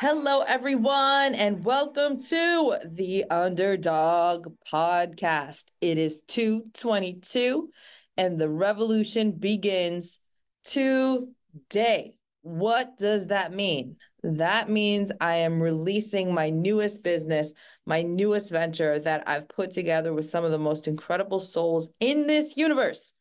[0.00, 5.64] Hello, everyone, and welcome to the Underdog Podcast.
[5.80, 7.68] It is 222,
[8.16, 10.20] and the revolution begins
[10.62, 12.14] today.
[12.42, 13.96] What does that mean?
[14.22, 17.52] That means I am releasing my newest business,
[17.84, 22.28] my newest venture that I've put together with some of the most incredible souls in
[22.28, 23.12] this universe.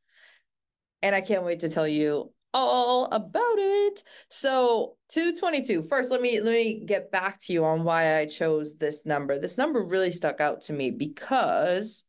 [1.01, 4.03] And I can't wait to tell you all about it.
[4.29, 5.83] So 222.
[5.83, 9.39] First, let me let me get back to you on why I chose this number.
[9.39, 12.03] This number really stuck out to me because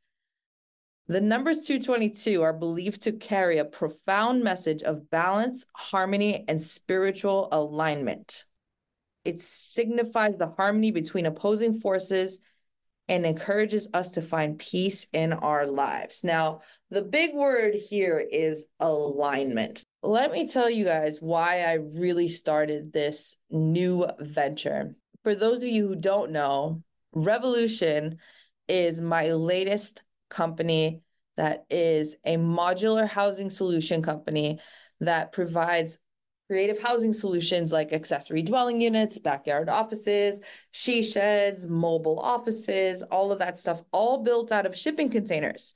[1.06, 7.48] the numbers 222 are believed to carry a profound message of balance, harmony, and spiritual
[7.50, 8.44] alignment.
[9.24, 12.40] It signifies the harmony between opposing forces
[13.08, 16.22] and encourages us to find peace in our lives.
[16.22, 19.84] Now, the big word here is alignment.
[20.02, 24.94] Let me tell you guys why I really started this new venture.
[25.24, 26.82] For those of you who don't know,
[27.12, 28.18] Revelution
[28.68, 31.02] is my latest company
[31.36, 34.60] that is a modular housing solution company
[35.00, 35.98] that provides
[36.48, 40.40] creative housing solutions like accessory dwelling units, backyard offices,
[40.70, 45.74] she sheds, mobile offices, all of that stuff, all built out of shipping containers.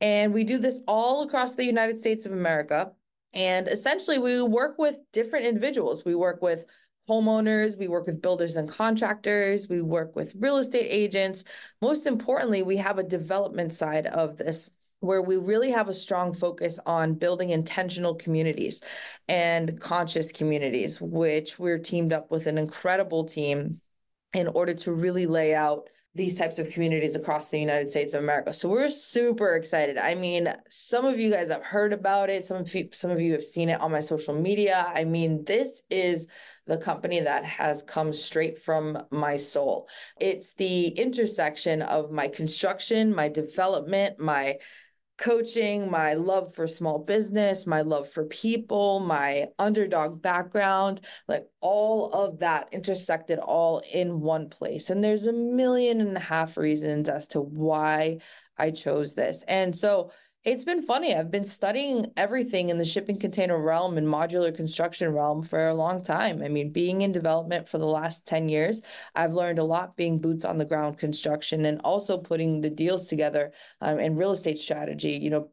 [0.00, 2.92] And we do this all across the United States of America.
[3.32, 6.04] And essentially, we work with different individuals.
[6.04, 6.64] We work with
[7.08, 11.42] homeowners, we work with builders and contractors, we work with real estate agents.
[11.82, 14.70] Most importantly, we have a development side of this
[15.00, 18.82] where we really have a strong focus on building intentional communities
[19.28, 23.80] and conscious communities, which we're teamed up with an incredible team
[24.34, 28.22] in order to really lay out these types of communities across the United States of
[28.22, 28.52] America.
[28.52, 29.96] So we're super excited.
[29.96, 32.44] I mean, some of you guys have heard about it.
[32.44, 34.90] Some of you, some of you have seen it on my social media.
[34.92, 36.26] I mean, this is
[36.66, 39.88] the company that has come straight from my soul.
[40.20, 44.56] It's the intersection of my construction, my development, my
[45.20, 52.10] coaching, my love for small business, my love for people, my underdog background, like all
[52.10, 54.88] of that intersected all in one place.
[54.88, 58.18] And there's a million and a half reasons as to why
[58.56, 59.44] I chose this.
[59.46, 60.10] And so
[60.42, 61.14] it's been funny.
[61.14, 65.74] I've been studying everything in the shipping container realm and modular construction realm for a
[65.74, 66.42] long time.
[66.42, 68.80] I mean, being in development for the last 10 years,
[69.14, 73.06] I've learned a lot being boots on the ground construction and also putting the deals
[73.06, 73.52] together
[73.82, 75.50] um, in real estate strategy, you know,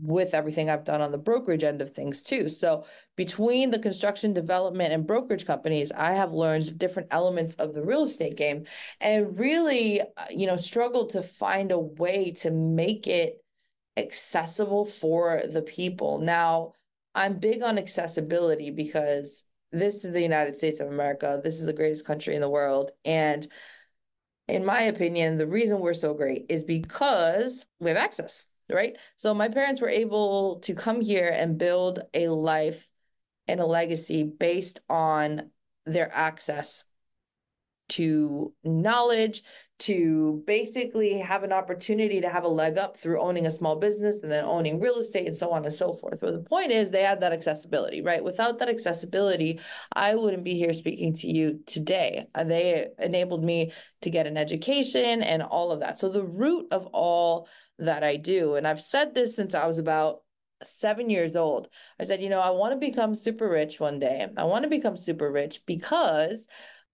[0.00, 2.48] with everything I've done on the brokerage end of things too.
[2.48, 7.84] So between the construction development and brokerage companies, I have learned different elements of the
[7.84, 8.64] real estate game
[8.98, 13.42] and really, uh, you know, struggled to find a way to make it
[13.96, 16.18] accessible for the people.
[16.18, 16.72] Now,
[17.14, 21.40] I'm big on accessibility because this is the United States of America.
[21.42, 22.90] This is the greatest country in the world.
[23.04, 23.46] And
[24.48, 28.96] in my opinion, the reason we're so great is because we have access, right?
[29.16, 32.90] So my parents were able to come here and build a life
[33.48, 35.50] and a legacy based on
[35.86, 36.84] their access
[37.90, 39.42] to knowledge,
[39.82, 44.22] to basically have an opportunity to have a leg up through owning a small business
[44.22, 46.20] and then owning real estate and so on and so forth.
[46.20, 48.22] But the point is, they had that accessibility, right?
[48.22, 49.60] Without that accessibility,
[49.92, 52.26] I wouldn't be here speaking to you today.
[52.34, 53.72] Uh, they enabled me
[54.02, 55.98] to get an education and all of that.
[55.98, 59.78] So, the root of all that I do, and I've said this since I was
[59.78, 60.22] about
[60.62, 61.68] seven years old.
[61.98, 64.26] I said, you know, I want to become super rich one day.
[64.36, 66.46] I want to become super rich because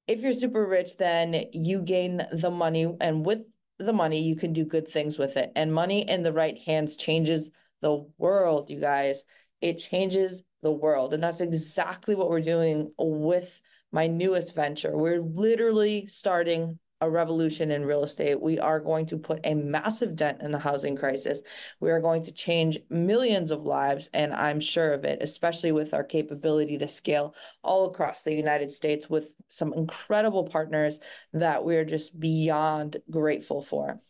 [0.08, 3.44] if you're super rich, then you gain the money, and with
[3.78, 5.52] the money, you can do good things with it.
[5.54, 7.50] And money in the right hands changes
[7.80, 9.22] the world, you guys.
[9.60, 11.14] It changes the world.
[11.14, 13.60] And that's exactly what we're doing with
[13.92, 14.96] my newest venture.
[14.96, 18.40] We're literally starting a revolution in real estate.
[18.40, 21.42] We are going to put a massive dent in the housing crisis.
[21.80, 25.94] We are going to change millions of lives, and I'm sure of it, especially with
[25.94, 30.98] our capability to scale all across the United States with some incredible partners
[31.32, 34.00] that we're just beyond grateful for.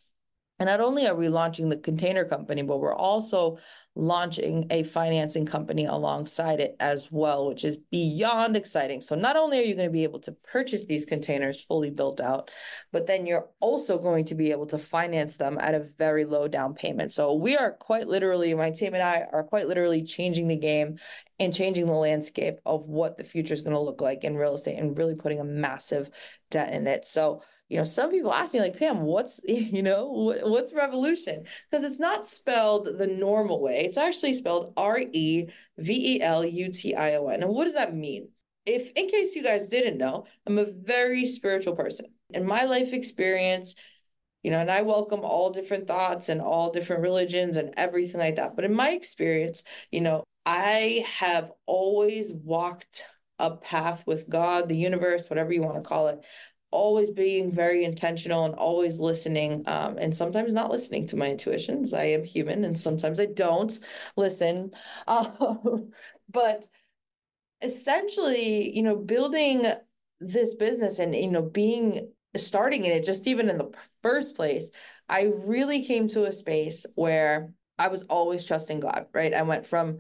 [0.58, 3.58] And not only are we launching the container company, but we're also
[3.94, 9.00] launching a financing company alongside it as well, which is beyond exciting.
[9.00, 12.20] So not only are you going to be able to purchase these containers fully built
[12.20, 12.50] out,
[12.93, 16.46] but then you're also going to be able to finance them at a very low
[16.46, 17.12] down payment.
[17.12, 20.99] So we are quite literally, my team and I are quite literally changing the game
[21.40, 24.54] and changing the landscape of what the future is going to look like in real
[24.54, 26.11] estate and really putting a massive
[26.50, 27.04] dent in it.
[27.04, 30.08] So you know, some people ask me like, Pam, what's, you know,
[30.42, 31.44] what's revelution?
[31.70, 33.84] Because it's not spelled the normal way.
[33.84, 35.52] It's actually spelled R-E-V-E-L-U-T-I-O-N.
[37.42, 38.30] And what does that mean?
[38.64, 42.06] If, in case you guys didn't know, I'm a very spiritual person.
[42.30, 43.74] In my life experience,
[44.42, 48.36] you know, and I welcome all different thoughts and all different religions and everything like
[48.36, 48.56] that.
[48.56, 53.02] But in my experience, you know, I have always walked
[53.38, 56.20] a path with God, the universe, whatever you want to call it,
[56.70, 61.94] always being very intentional and always listening um, and sometimes not listening to my intuitions.
[61.94, 63.78] I am human and sometimes i don't
[64.16, 64.72] listen.
[65.06, 65.26] Uh,
[66.28, 66.66] but
[67.60, 69.66] essentially you know building
[70.20, 73.70] this business and you know being starting in it just even in the
[74.02, 74.70] first place
[75.08, 79.34] i really came to a space where i was always trusting god right?
[79.34, 79.98] I went from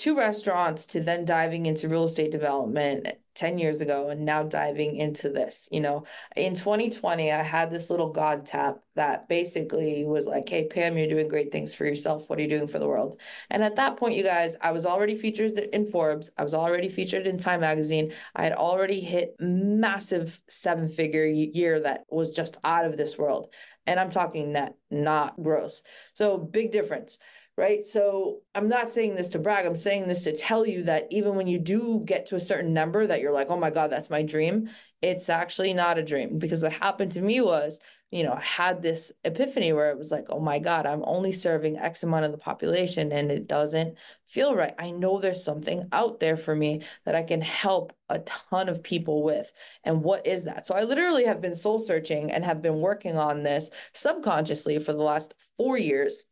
[0.00, 4.96] two restaurants to then diving into real estate development 10 years ago and now diving
[4.96, 6.04] into this you know?
[6.36, 11.06] In 2020 i had this little god tap that basically was like hey pam you're
[11.06, 12.30] doing great things for yourself.
[12.30, 13.20] What are you doing for the world?
[13.50, 16.32] And at that point you guys i was already featured in forbes.
[16.38, 18.12] I was already featured in time magazine.
[18.34, 23.52] I had already hit massive seven figure year that was just out of this world
[23.86, 25.82] and i'm talking net not gross
[26.14, 27.18] so big difference
[27.60, 27.84] right?
[27.84, 29.66] So I'm not saying this to brag.
[29.66, 32.72] I'm saying this to tell you that even when you do get to a certain
[32.72, 34.70] number that you're like, oh my God, that's my dream,
[35.02, 36.38] it's actually not a dream.
[36.38, 37.78] Because what happened to me was,
[38.10, 41.30] you know, I had this epiphany where it was like, oh my God, I'm only
[41.30, 43.96] serving X amount of the population and it doesn't
[44.26, 44.74] feel right.
[44.78, 48.82] I know there's something out there for me that I can help a ton of
[48.82, 49.52] people with.
[49.84, 50.66] And what is that?
[50.66, 54.92] So I literally have been soul searching and have been working on this subconsciously for
[54.92, 56.24] the last four years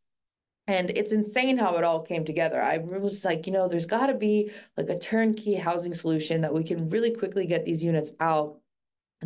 [0.69, 2.60] and it's insane how it all came together.
[2.62, 6.52] I was like, you know, there's got to be like a turnkey housing solution that
[6.52, 8.60] we can really quickly get these units out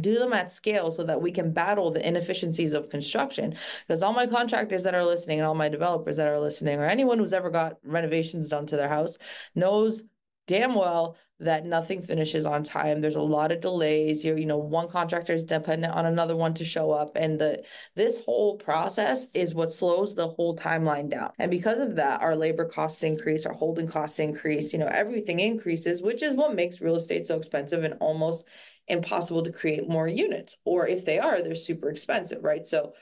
[0.00, 3.54] do them at scale so that we can battle the inefficiencies of construction
[3.86, 6.86] because all my contractors that are listening and all my developers that are listening or
[6.86, 9.18] anyone who's ever got renovations done to their house
[9.54, 10.02] knows
[10.46, 13.00] damn well that nothing finishes on time.
[13.00, 14.24] There's a lot of delays.
[14.24, 17.64] You you know, one contractor is dependent on another one to show up, and the
[17.94, 21.32] this whole process is what slows the whole timeline down.
[21.38, 24.72] And because of that, our labor costs increase, our holding costs increase.
[24.72, 28.44] You know, everything increases, which is what makes real estate so expensive and almost
[28.88, 30.56] impossible to create more units.
[30.64, 32.66] Or if they are, they're super expensive, right?
[32.66, 32.92] So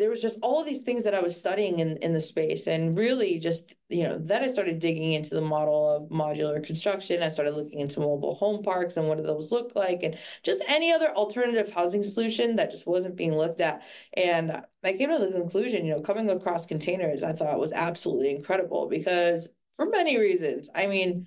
[0.00, 2.96] there was just all these things that I was studying in, in the space and
[2.96, 7.22] really just, you know, then I started digging into the model of modular construction.
[7.22, 10.62] I started looking into mobile home parks and what do those look like and just
[10.68, 13.82] any other alternative housing solution that just wasn't being looked at.
[14.14, 18.30] And I came to the conclusion, you know, coming across containers, I thought was absolutely
[18.30, 20.70] incredible because for many reasons.
[20.74, 21.26] I mean,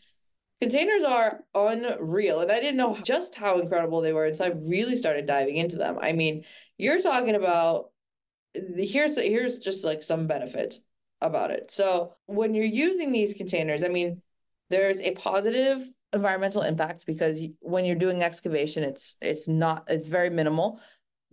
[0.63, 4.95] containers are unreal and i didn't know just how incredible they were until i really
[4.95, 6.44] started diving into them i mean
[6.77, 7.92] you're talking about
[8.77, 10.80] here's here's just like some benefits
[11.24, 11.71] about it.
[11.71, 14.21] So when you're using these containers, I mean,
[14.69, 20.30] there's a positive environmental impact because when you're doing excavation, it's it's not it's very
[20.30, 20.80] minimal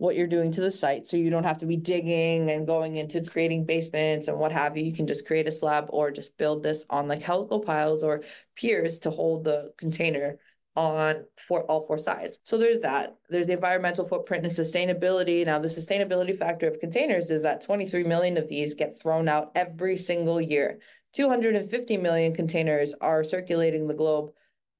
[0.01, 1.05] what you're doing to the site.
[1.05, 4.75] So you don't have to be digging and going into creating basements and what have
[4.75, 4.83] you.
[4.83, 8.23] You can just create a slab or just build this on like helical piles or
[8.55, 10.39] piers to hold the container
[10.75, 12.39] on for all four sides.
[12.43, 13.15] So there's that.
[13.29, 15.45] There's the environmental footprint and sustainability.
[15.45, 19.51] Now, the sustainability factor of containers is that 23 million of these get thrown out
[19.53, 20.79] every single year.
[21.13, 24.31] 250 million containers are circulating the globe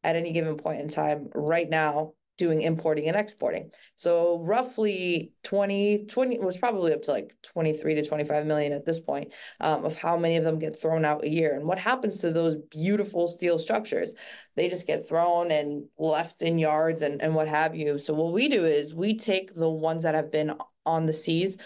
[0.04, 3.70] at any given point in time right now doing importing and exporting.
[3.98, 9.00] So roughly 20, 20 was probably up to like 23 to 25 million at this
[9.00, 11.54] point um, of how many of them get thrown out a year.
[11.54, 14.16] And what happens to those beautiful steel structures?
[14.56, 18.00] They just get thrown and left in yards and, and what have you.
[18.00, 21.60] So what we do is we take the ones that have been on the seas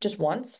[0.00, 0.58] just once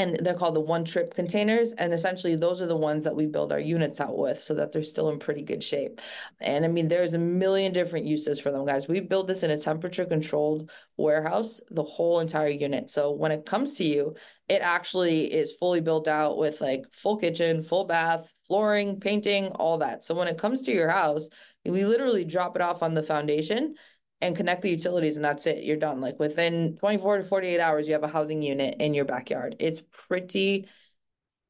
[0.00, 1.72] and they're called the one trip containers.
[1.72, 4.72] And essentially those are the ones that we build our units out with so that
[4.72, 6.00] they're still in pretty good shape.
[6.40, 8.88] And i mean there's a million different uses for them guys.
[8.88, 12.88] We build this in a temperature controlled warehouse the whole entire unit.
[12.90, 14.14] So when it comes to you
[14.48, 19.78] it actually is fully built out with like full kitchen full bath flooring painting all
[19.78, 20.02] that.
[20.02, 21.28] So when it comes to your house
[21.66, 23.74] we literally drop it off on the foundation
[24.22, 25.64] and connect the utilities and that's it.
[25.64, 26.00] You're done.
[26.00, 29.56] Like within 24 to 48 hours, you have a housing unit in your backyard.
[29.58, 30.68] It's pretty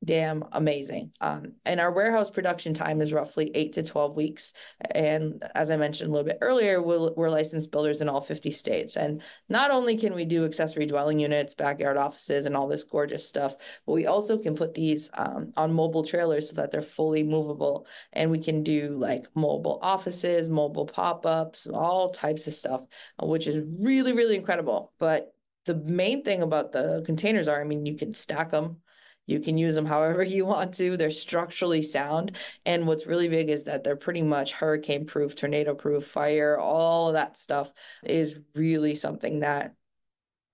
[0.03, 1.13] damn amazing.
[1.21, 4.55] Um, and our warehouse production time is roughly eight to 12 weeks.
[4.93, 8.51] And as I mentioned a little bit earlier, we're, we're licensed builders in all 50
[8.51, 8.97] states.
[8.97, 13.29] And not only can we do accessory dwelling units, backyard offices, and all this gorgeous
[13.29, 17.23] stuff, but we also can put these um, on mobile trailers so that they're fully
[17.23, 17.87] movable.
[18.13, 22.83] And we can do like mobile offices, mobile pop ups, all types of stuff,
[23.21, 24.93] which is really, really incredible.
[24.99, 25.35] But
[25.67, 28.79] the main thing about the containers are, I mean, you can stack them
[29.27, 30.97] you can use them however you want to.
[30.97, 32.37] They're structurally sound.
[32.67, 37.09] And what's really big is that they're pretty much hurricane proof, tornado proof, fire, all
[37.09, 37.73] of that stuff
[38.05, 39.75] is really something that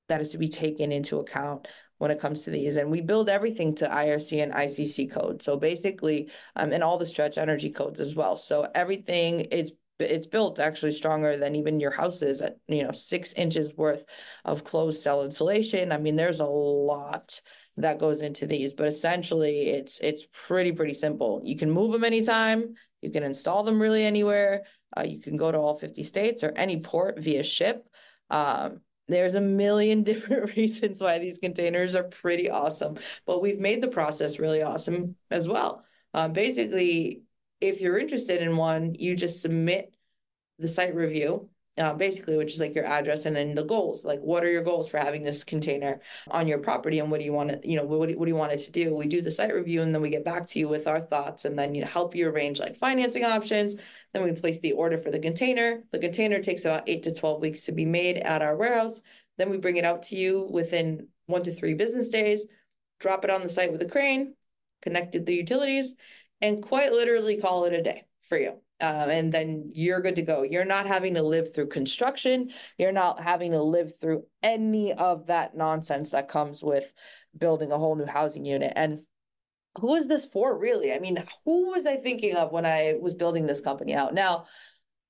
[0.08, 1.66] that is to be taken into account
[1.98, 2.76] when it comes to these.
[2.76, 5.42] And we build everything to IRC and ICC code.
[5.42, 8.36] So basically, um, and all the stretch energy codes as well.
[8.36, 13.32] So everything is it's built actually stronger than even your houses at you know six
[13.32, 14.04] inches worth
[14.44, 15.90] of closed cell insulation.
[15.90, 17.40] I mean, there's a lot
[17.76, 21.42] that goes into these, but essentially it's it's pretty pretty simple.
[21.44, 22.74] You can move them anytime.
[23.02, 24.64] You can install them really anywhere.
[24.96, 27.86] Uh, you can go to all 50 states or any port via ship.
[28.30, 33.82] Um, there's a million different reasons why these containers are pretty awesome, but we've made
[33.82, 35.84] the process really awesome as well.
[36.14, 37.22] Uh, basically,
[37.60, 39.94] if you're interested in one, you just submit
[40.58, 44.04] the site review uh, basically, which is like your address and then the goals.
[44.04, 47.26] Like, what are your goals for having this container on your property, and what do
[47.26, 48.94] you want to, you know, what do, what do you want it to do?
[48.94, 51.44] We do the site review, and then we get back to you with our thoughts,
[51.44, 53.76] and then you know, help you arrange like financing options.
[54.12, 55.82] Then we place the order for the container.
[55.92, 59.00] The container takes about eight to twelve weeks to be made at our warehouse.
[59.36, 62.46] Then we bring it out to you within one to three business days.
[63.00, 64.34] Drop it on the site with a crane,
[64.80, 65.94] connected the utilities,
[66.40, 70.22] and quite literally call it a day for you um, and then you're good to
[70.22, 70.42] go.
[70.42, 72.50] You're not having to live through construction.
[72.76, 76.92] You're not having to live through any of that nonsense that comes with
[77.36, 78.74] building a whole new housing unit.
[78.76, 78.98] And
[79.78, 80.92] who is this for, really?
[80.92, 84.12] I mean, who was I thinking of when I was building this company out?
[84.12, 84.44] Now,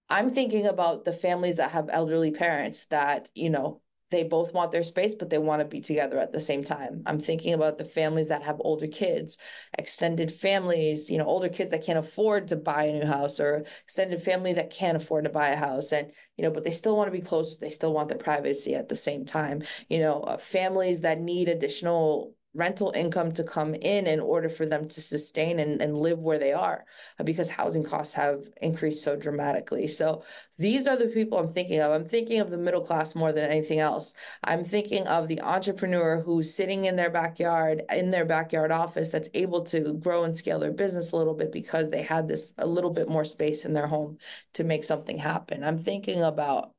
[0.09, 4.71] I'm thinking about the families that have elderly parents that, you know, they both want
[4.71, 7.03] their space, but they want to be together at the same time.
[7.07, 9.37] I'm thinking about the families that have older kids,
[9.77, 13.65] extended families, you know, older kids that can't afford to buy a new house or
[13.83, 15.93] extended family that can't afford to buy a house.
[15.93, 17.57] And, you know, but they still want to be close.
[17.57, 19.63] They still want their privacy at the same time.
[19.89, 24.65] You know, uh, families that need additional rental income to come in in order for
[24.65, 26.85] them to sustain and, and live where they are
[27.19, 29.87] uh, because housing costs have increased so dramatically.
[29.87, 30.25] So
[30.59, 31.93] these are the people I'm thinking of.
[31.93, 34.15] I'm thinking of the middle class more than anything else.
[34.43, 39.29] I'm thinking of the entrepreneur who's sitting in their backyard, in their backyard office, that's
[39.35, 42.67] able to grow and scale their business a little bit because they had this a
[42.67, 44.17] little bit more space in their home
[44.55, 45.63] to make something happen.
[45.63, 46.73] I'm thinking about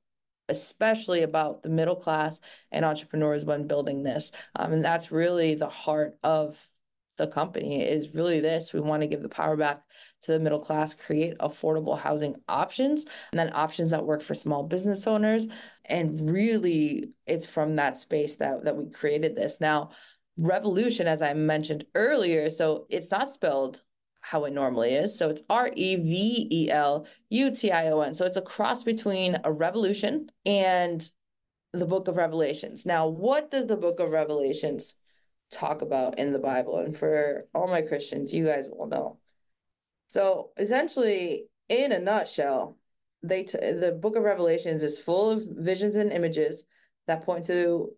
[0.49, 2.39] especially about the middle class
[2.71, 4.31] and entrepreneurs when building this.
[4.55, 6.69] Um, and that's really the heart of
[7.17, 8.73] the company is really this.
[8.73, 9.81] We want to give the power back
[10.21, 14.63] to the middle class, create affordable housing options, and then options that work for small
[14.63, 15.47] business owners.
[15.85, 19.59] And really, it's from that space that, that we created this.
[19.59, 19.91] Now,
[20.37, 23.81] Revelution, as I mentioned earlier, so it's not spelled
[24.29, 25.17] how it normally is.
[25.17, 28.13] So it's R E V E L U T I O N.
[28.13, 31.09] So it's a cross between a revolution and
[31.71, 32.85] the book of Revelations.
[32.85, 34.95] Now, what does the book of Revelations
[35.49, 36.79] talk about in the Bible?
[36.79, 39.17] And for all my Christians, you guys will know.
[40.07, 42.77] So essentially, in a nutshell,
[43.23, 46.65] they t- the book of Revelations is full of visions and images
[47.07, 47.93] that point to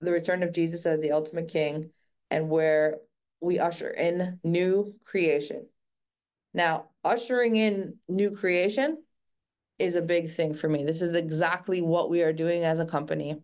[0.00, 1.90] the return of Jesus as the ultimate king
[2.30, 2.98] and where
[3.42, 5.66] we usher in new creation.
[6.54, 9.02] Now, ushering in new creation
[9.78, 10.84] is a big thing for me.
[10.84, 13.42] This is exactly what we are doing as a company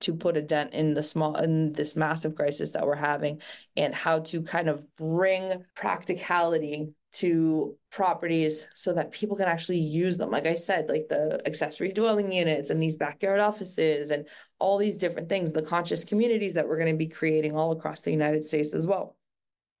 [0.00, 3.40] to put a dent in the small in this massive crisis that we're having
[3.76, 10.18] and how to kind of bring practicality to properties so that people can actually use
[10.18, 14.26] them like i said like the accessory dwelling units and these backyard offices and
[14.64, 18.00] all these different things the conscious communities that we're going to be creating all across
[18.00, 19.16] the united states as well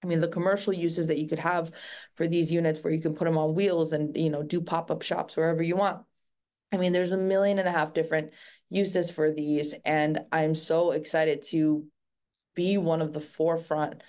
[0.04, 1.70] I mean, the commercial uses that you could have
[2.14, 5.00] for these units where you can put them on wheels and, you know, do pop-up
[5.00, 6.04] shops wherever you want.
[6.70, 8.32] I mean, there's a million and a half different
[8.68, 9.74] uses for these.
[9.82, 11.86] And I'm so excited to
[12.54, 14.02] be one of the forefront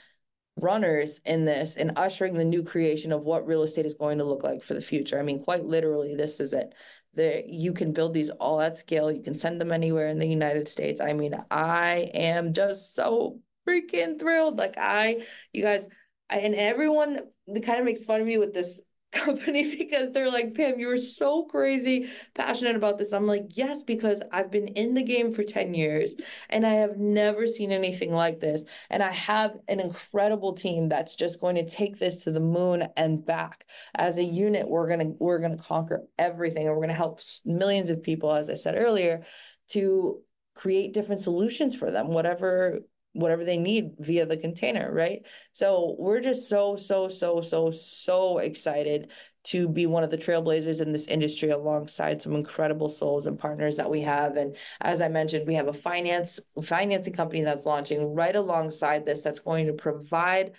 [0.57, 4.25] runners in this and ushering the new creation of what real estate is going to
[4.25, 5.17] look like for the future.
[5.17, 6.75] I mean, quite literally, this is it.
[7.15, 9.11] The, you can build these all at scale.
[9.11, 10.99] You can send them anywhere in the United States.
[11.01, 14.57] I mean, I am just so freaking thrilled.
[14.57, 15.87] Like I, you guys,
[16.29, 18.81] I, and everyone that kind of makes fun of me with this
[19.15, 23.13] company because they're like, Pam, you are so crazy passionate about this.
[23.13, 26.15] I'm like, yes, because I've been in the game for 10 years
[26.49, 28.63] and I have never seen anything like this.
[28.89, 32.87] And I have an incredible team that's just going to take this to the moon
[32.95, 33.65] and back.
[33.95, 38.03] As a unit, we're gonna we're gonna conquer everything and we're gonna help millions of
[38.03, 39.23] people, as I said earlier,
[39.69, 40.21] to
[40.53, 42.79] create different solutions for them, whatever
[43.15, 45.25] whatever they need via the container, right?
[45.53, 49.09] So we're just so, so, so, so, so excited
[49.45, 53.77] to be one of the trailblazers in this industry alongside some incredible souls and partners
[53.77, 54.37] that we have.
[54.37, 59.21] And as I mentioned, we have a finance financing company that's launching right alongside this
[59.21, 60.53] that's going to provide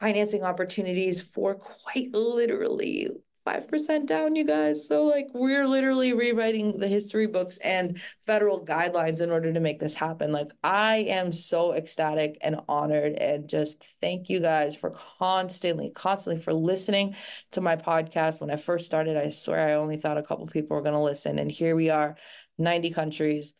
[0.00, 3.08] financing opportunities for quite literally
[3.46, 4.86] 5% down, you guys.
[4.88, 9.78] So, like, we're literally rewriting the history books and federal guidelines in order to make
[9.78, 10.32] this happen.
[10.32, 13.12] Like, I am so ecstatic and honored.
[13.14, 17.14] And just thank you guys for constantly, constantly for listening
[17.52, 18.40] to my podcast.
[18.40, 21.00] When I first started, I swear I only thought a couple people were going to
[21.00, 21.38] listen.
[21.38, 22.16] And here we are,
[22.58, 23.52] 90 countries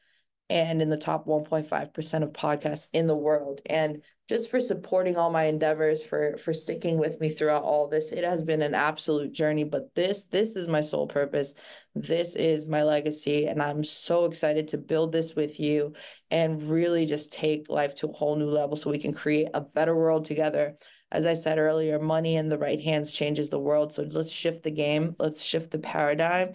[0.49, 3.61] and in the top 1.5% of podcasts in the world.
[3.67, 8.11] And just for supporting all my endeavors, for for sticking with me throughout all this.
[8.11, 11.55] It has been an absolute journey, but this this is my sole purpose.
[11.95, 15.95] This is my legacy, and I'm so excited to build this with you
[16.31, 19.61] and really just take life to a whole new level so we can create a
[19.61, 20.77] better world together.
[21.13, 23.93] As I said earlier, money in the right hands changes the world.
[23.93, 25.15] So let's shift the game.
[25.21, 26.55] Let's shift the paradigm.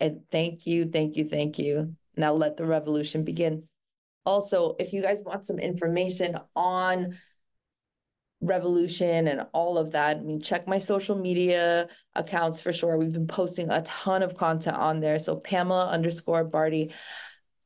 [0.00, 1.94] And thank you, thank you, thank you.
[2.16, 3.64] Now let the revolution begin.
[4.24, 7.16] Also, if you guys want some information on
[8.40, 12.96] revelution and all of that, I mean, check my social media accounts for sure.
[12.96, 15.18] We've been posting a ton of content on there.
[15.18, 16.92] So Pamela underscore Bardhi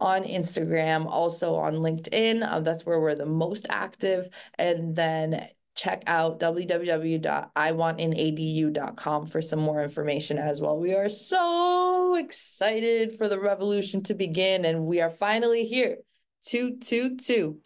[0.01, 2.47] on Instagram, also on LinkedIn.
[2.49, 4.29] Uh, that's where we're the most active.
[4.59, 10.79] And then check out www.iwantinadu.com for some more information as well.
[10.79, 15.97] We are so excited for the revolution to begin, and we are finally here.
[16.43, 17.59] 222.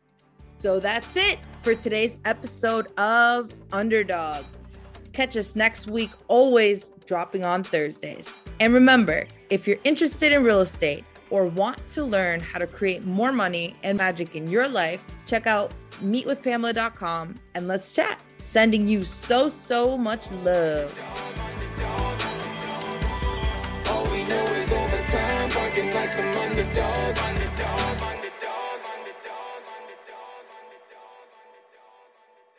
[0.61, 4.45] So that's it for today's episode of Underdog.
[5.13, 8.33] Catch us next week, always dropping on Thursdays.
[8.61, 13.05] And remember, if you're interested in real estate or want to learn how to create
[13.05, 18.23] more money and magic in your life, check out meetwithpamela.com and let's chat.
[18.39, 20.93] Sending you so, so much love.